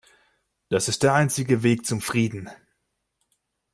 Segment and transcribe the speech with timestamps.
[0.69, 2.49] Das ist der einzige Weg zum Frieden.